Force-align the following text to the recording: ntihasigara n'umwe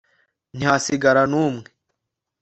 ntihasigara 0.57 1.23
n'umwe 1.31 1.67